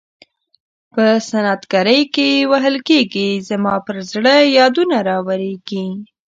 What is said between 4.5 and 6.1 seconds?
یادونه راوریږي.